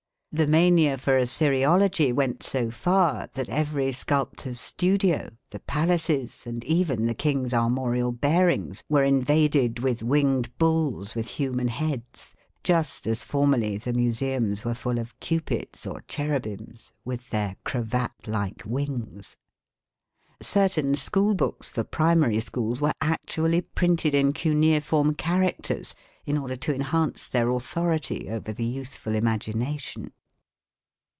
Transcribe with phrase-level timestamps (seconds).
[0.33, 7.05] The mania for Assyriology went so far that every sculptor's studio, the palaces, and even
[7.05, 12.33] the King's armorial bearings were invaded by winged bulls with human heads,
[12.63, 18.63] just as formerly the museums were full of cupids or cherubims, "with their cravat like
[18.65, 19.35] wings".
[20.41, 25.93] Certain school books for primary schools were actually printed in cuneiform characters
[26.25, 30.13] in order to enhance their authority over the youthful imagination.